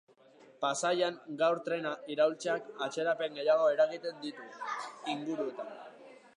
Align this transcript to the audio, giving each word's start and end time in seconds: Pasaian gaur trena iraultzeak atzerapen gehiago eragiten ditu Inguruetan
Pasaian 0.63 1.19
gaur 1.41 1.59
trena 1.67 1.91
iraultzeak 2.15 2.71
atzerapen 2.87 3.37
gehiago 3.43 3.69
eragiten 3.77 4.19
ditu 4.27 4.51
Inguruetan 5.17 5.73